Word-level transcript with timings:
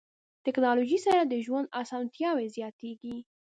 ټکنالوژي 0.45 0.99
سره 1.05 1.21
د 1.23 1.33
ژوند 1.45 1.71
اسانتیاوې 1.81 2.47
زیاتیږي. 2.57 3.15